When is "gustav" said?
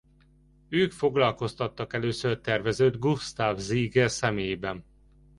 2.99-3.61